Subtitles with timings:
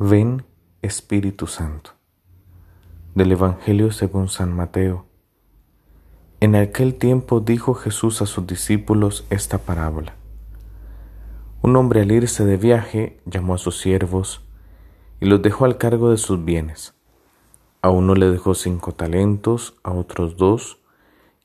[0.00, 0.44] Ven
[0.82, 1.92] Espíritu Santo.
[3.14, 5.06] Del Evangelio según San Mateo.
[6.40, 10.16] En aquel tiempo dijo Jesús a sus discípulos esta parábola.
[11.62, 14.44] Un hombre al irse de viaje llamó a sus siervos
[15.20, 16.94] y los dejó al cargo de sus bienes.
[17.80, 20.80] A uno le dejó cinco talentos, a otros dos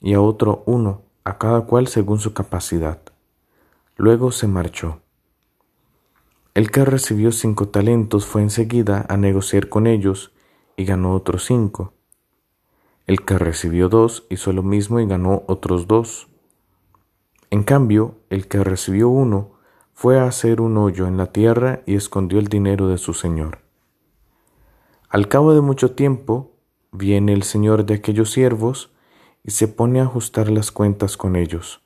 [0.02, 3.00] y a otro uno, a cada cual según su capacidad.
[3.96, 5.04] Luego se marchó.
[6.56, 10.32] El que recibió cinco talentos fue enseguida a negociar con ellos
[10.78, 11.94] y ganó otros cinco.
[13.06, 16.28] El que recibió dos hizo lo mismo y ganó otros dos.
[17.52, 19.52] En cambio, el que recibió uno
[19.94, 23.60] fue a hacer un hoyo en la tierra y escondió el dinero de su señor.
[25.10, 26.52] Al cabo de mucho tiempo,
[26.92, 28.92] viene el señor de aquellos siervos
[29.44, 31.82] y se pone a ajustar las cuentas con ellos.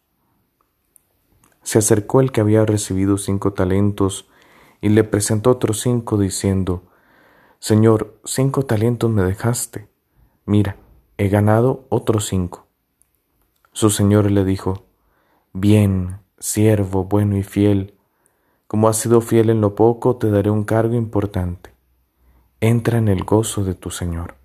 [1.64, 4.28] Se acercó el que había recibido cinco talentos
[4.84, 6.84] y le presentó otros cinco diciendo,
[7.58, 9.88] Señor, cinco talentos me dejaste.
[10.46, 10.76] Mira,
[11.18, 12.68] he ganado otros cinco.
[13.72, 14.84] Su señor le dijo,
[15.54, 17.94] Bien, siervo bueno y fiel,
[18.68, 21.74] como has sido fiel en lo poco, te daré un cargo importante.
[22.60, 24.36] Entra en el gozo de tu señor.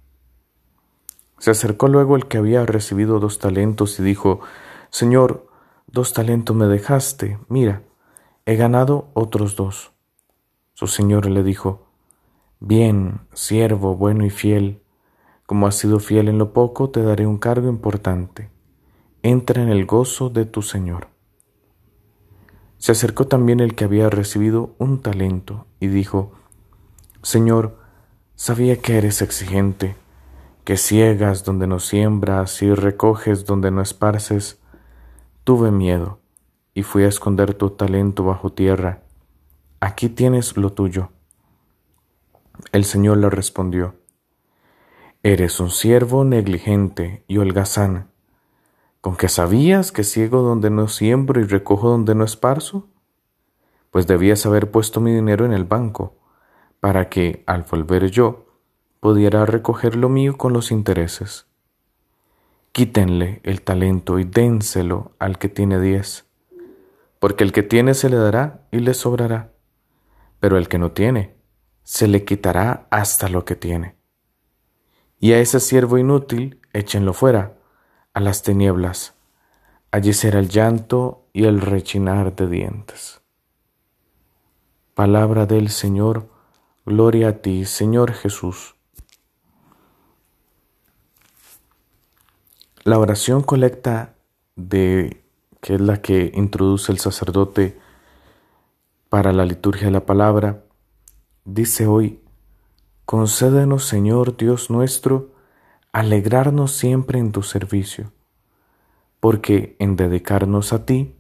[1.38, 4.38] Se acercó luego el que había recibido dos talentos y dijo,
[4.90, 5.48] Señor,
[5.88, 7.82] dos talentos me dejaste, mira,
[8.46, 9.97] he ganado otros dos.
[10.78, 11.88] Su señor le dijo,
[12.60, 14.80] Bien, siervo bueno y fiel,
[15.44, 18.48] como has sido fiel en lo poco, te daré un cargo importante.
[19.24, 21.08] Entra en el gozo de tu señor.
[22.76, 26.30] Se acercó también el que había recibido un talento y dijo,
[27.22, 27.80] Señor,
[28.36, 29.96] sabía que eres exigente,
[30.62, 34.60] que ciegas donde no siembras y recoges donde no esparces.
[35.42, 36.20] Tuve miedo
[36.72, 39.07] y fui a esconder tu talento bajo tierra
[39.80, 41.10] aquí tienes lo tuyo.
[42.72, 43.96] El Señor le respondió,
[45.22, 48.10] Eres un siervo negligente y holgazán,
[49.00, 52.88] ¿con que sabías que ciego donde no siembro y recojo donde no esparzo?
[53.90, 56.16] Pues debías haber puesto mi dinero en el banco,
[56.80, 58.46] para que, al volver yo,
[59.00, 61.46] pudiera recoger lo mío con los intereses.
[62.72, 66.26] Quítenle el talento y dénselo al que tiene diez,
[67.18, 69.52] porque el que tiene se le dará y le sobrará
[70.40, 71.36] pero el que no tiene,
[71.82, 73.96] se le quitará hasta lo que tiene.
[75.18, 77.58] Y a ese siervo inútil échenlo fuera,
[78.14, 79.14] a las tinieblas.
[79.90, 83.20] Allí será el llanto y el rechinar de dientes.
[84.94, 86.28] Palabra del Señor,
[86.84, 88.74] gloria a ti, Señor Jesús.
[92.84, 94.14] La oración colecta
[94.56, 95.22] de
[95.60, 97.78] que es la que introduce el sacerdote
[99.08, 100.64] para la liturgia de la palabra,
[101.44, 102.20] dice hoy,
[103.04, 105.32] concédenos Señor Dios nuestro,
[105.92, 108.12] alegrarnos siempre en tu servicio,
[109.20, 111.14] porque en dedicarnos a ti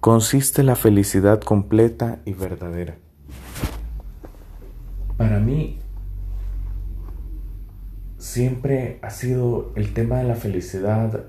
[0.00, 2.96] consiste la felicidad completa y verdadera.
[5.16, 5.78] Para mí
[8.16, 11.26] siempre ha sido el tema de la felicidad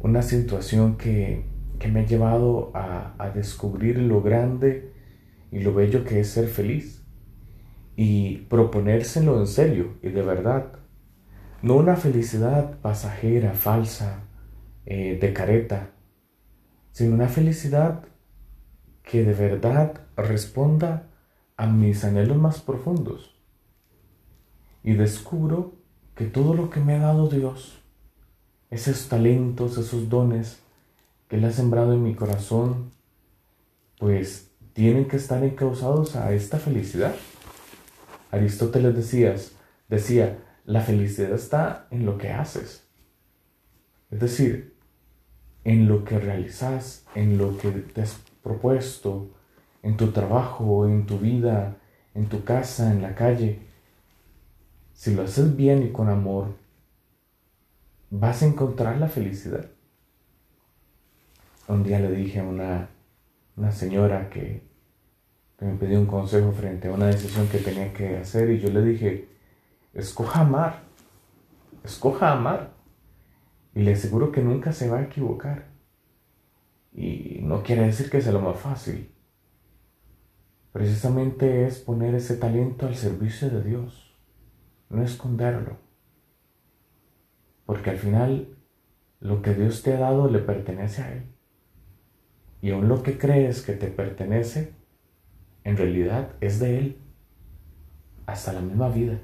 [0.00, 4.92] una situación que que me ha llevado a, a descubrir lo grande
[5.50, 7.04] y lo bello que es ser feliz
[7.96, 10.72] y proponérselo en serio y de verdad.
[11.62, 14.24] No una felicidad pasajera, falsa,
[14.86, 15.92] eh, de careta,
[16.92, 18.04] sino una felicidad
[19.02, 21.08] que de verdad responda
[21.56, 23.34] a mis anhelos más profundos.
[24.82, 25.72] Y descubro
[26.14, 27.82] que todo lo que me ha dado Dios,
[28.70, 30.62] esos talentos, esos dones,
[31.28, 32.92] que Él ha sembrado en mi corazón,
[33.98, 37.14] pues tienen que estar encausados a esta felicidad.
[38.30, 39.34] Aristóteles decía,
[39.88, 42.84] decía, la felicidad está en lo que haces.
[44.10, 44.74] Es decir,
[45.64, 49.30] en lo que realizas, en lo que te has propuesto,
[49.82, 51.76] en tu trabajo, en tu vida,
[52.14, 53.60] en tu casa, en la calle.
[54.92, 56.56] Si lo haces bien y con amor,
[58.10, 59.66] vas a encontrar la felicidad.
[61.66, 62.90] Un día le dije a una,
[63.56, 64.62] una señora que,
[65.58, 68.68] que me pidió un consejo frente a una decisión que tenía que hacer y yo
[68.68, 69.28] le dije,
[69.94, 70.82] escoja amar,
[71.82, 72.74] escoja amar.
[73.74, 75.64] Y le aseguro que nunca se va a equivocar.
[76.92, 79.10] Y no quiere decir que sea lo más fácil.
[80.72, 84.14] Precisamente es poner ese talento al servicio de Dios,
[84.90, 85.78] no esconderlo.
[87.64, 88.56] Porque al final
[89.20, 91.33] lo que Dios te ha dado le pertenece a Él.
[92.64, 94.72] Y aún lo que crees que te pertenece,
[95.64, 96.98] en realidad es de Él.
[98.24, 99.18] hasta la misma vida.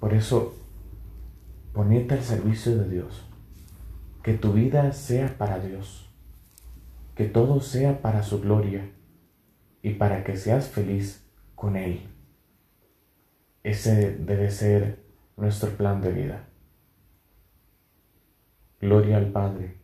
[0.00, 0.56] Por eso,
[1.72, 3.24] ponete al servicio de Dios.
[4.24, 6.12] Que tu vida sea para Dios.
[7.14, 8.90] Que todo sea para su gloria
[9.80, 11.24] y para que seas feliz
[11.54, 12.00] con Él.
[13.62, 14.98] Ese debe ser
[15.36, 16.48] nuestro plan de vida.
[18.80, 19.83] Gloria al Padre,